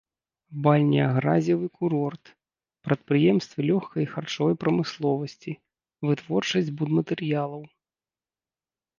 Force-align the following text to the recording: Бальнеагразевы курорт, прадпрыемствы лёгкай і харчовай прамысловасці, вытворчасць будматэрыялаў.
Бальнеагразевы 0.65 1.67
курорт, 1.81 2.23
прадпрыемствы 2.87 3.59
лёгкай 3.71 4.01
і 4.03 4.07
харчовай 4.13 4.55
прамысловасці, 4.63 5.53
вытворчасць 6.09 6.73
будматэрыялаў. 6.81 7.61